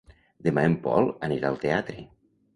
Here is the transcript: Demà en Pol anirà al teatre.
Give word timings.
Demà 0.47 0.63
en 0.69 0.77
Pol 0.87 1.11
anirà 1.29 1.53
al 1.53 1.61
teatre. 1.67 2.01